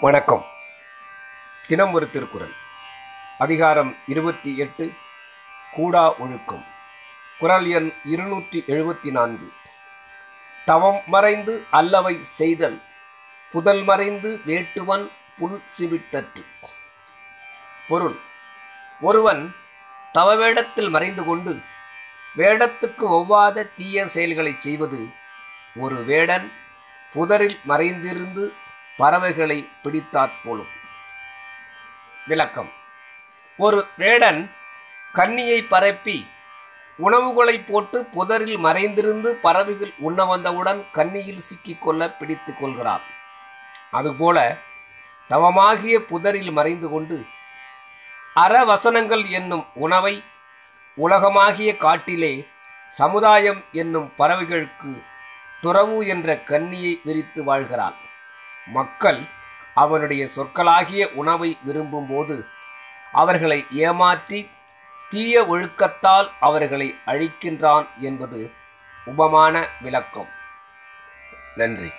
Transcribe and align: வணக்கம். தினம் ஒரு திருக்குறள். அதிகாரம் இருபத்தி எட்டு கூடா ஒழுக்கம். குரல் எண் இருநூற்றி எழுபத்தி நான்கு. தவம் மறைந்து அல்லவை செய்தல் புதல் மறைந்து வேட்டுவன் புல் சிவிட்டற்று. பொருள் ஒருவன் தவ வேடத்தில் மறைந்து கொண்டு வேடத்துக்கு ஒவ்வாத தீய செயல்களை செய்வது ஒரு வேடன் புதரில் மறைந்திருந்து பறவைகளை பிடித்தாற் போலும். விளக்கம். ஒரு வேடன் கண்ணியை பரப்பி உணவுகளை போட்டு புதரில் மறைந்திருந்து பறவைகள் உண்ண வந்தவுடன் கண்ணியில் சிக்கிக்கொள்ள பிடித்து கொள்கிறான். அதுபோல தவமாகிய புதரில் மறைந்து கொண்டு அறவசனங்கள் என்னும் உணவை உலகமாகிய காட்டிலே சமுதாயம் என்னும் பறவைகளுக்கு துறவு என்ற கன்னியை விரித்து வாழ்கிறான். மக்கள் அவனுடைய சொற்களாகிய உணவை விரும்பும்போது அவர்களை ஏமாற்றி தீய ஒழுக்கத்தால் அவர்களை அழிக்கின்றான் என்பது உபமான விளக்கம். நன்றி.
வணக்கம். 0.00 0.44
தினம் 1.66 1.92
ஒரு 1.92 2.10
திருக்குறள். 2.10 2.52
அதிகாரம் 3.38 3.96
இருபத்தி 4.06 4.56
எட்டு 4.56 4.92
கூடா 5.72 6.16
ஒழுக்கம். 6.16 6.64
குரல் 7.38 7.66
எண் 7.66 7.92
இருநூற்றி 8.04 8.64
எழுபத்தி 8.66 9.10
நான்கு. 9.10 9.52
தவம் 10.64 11.02
மறைந்து 11.06 11.66
அல்லவை 11.70 12.18
செய்தல் 12.22 12.82
புதல் 13.50 13.82
மறைந்து 13.82 14.40
வேட்டுவன் 14.46 15.10
புல் 15.38 15.62
சிவிட்டற்று. 15.78 16.44
பொருள் 17.88 18.16
ஒருவன் 19.00 19.54
தவ 20.12 20.36
வேடத்தில் 20.36 20.88
மறைந்து 20.88 21.24
கொண்டு 21.24 21.60
வேடத்துக்கு 22.36 23.08
ஒவ்வாத 23.18 23.74
தீய 23.76 24.06
செயல்களை 24.06 24.54
செய்வது 24.58 25.08
ஒரு 25.76 26.04
வேடன் 26.04 26.52
புதரில் 27.12 27.60
மறைந்திருந்து 27.64 28.64
பறவைகளை 28.96 29.68
பிடித்தாற் 29.82 30.42
போலும். 30.44 30.72
விளக்கம். 32.26 32.70
ஒரு 33.56 33.86
வேடன் 33.96 34.50
கண்ணியை 35.12 35.62
பரப்பி 35.62 36.26
உணவுகளை 36.96 37.60
போட்டு 37.60 38.04
புதரில் 38.04 38.56
மறைந்திருந்து 38.56 39.34
பறவைகள் 39.34 39.92
உண்ண 39.98 40.24
வந்தவுடன் 40.24 40.86
கண்ணியில் 40.92 41.40
சிக்கிக்கொள்ள 41.40 42.16
பிடித்து 42.18 42.56
கொள்கிறான். 42.56 43.00
அதுபோல 43.90 44.56
தவமாகிய 45.28 45.98
புதரில் 45.98 46.50
மறைந்து 46.50 46.88
கொண்டு 46.88 47.26
அறவசனங்கள் 48.36 49.30
என்னும் 49.30 49.66
உணவை 49.74 50.24
உலகமாகிய 50.96 51.76
காட்டிலே 51.76 52.48
சமுதாயம் 52.88 53.64
என்னும் 53.72 54.12
பறவைகளுக்கு 54.18 55.02
துறவு 55.60 56.06
என்ற 56.06 56.36
கன்னியை 56.36 57.00
விரித்து 57.04 57.44
வாழ்கிறான். 57.44 57.94
மக்கள் 58.66 59.22
அவனுடைய 59.74 60.28
சொற்களாகிய 60.28 61.10
உணவை 61.14 61.58
விரும்பும்போது 61.66 62.46
அவர்களை 63.12 63.66
ஏமாற்றி 63.70 64.50
தீய 65.10 65.42
ஒழுக்கத்தால் 65.42 66.30
அவர்களை 66.40 66.98
அழிக்கின்றான் 67.06 67.86
என்பது 67.98 68.52
உபமான 69.04 69.68
விளக்கம். 69.80 70.28
நன்றி. 71.56 71.92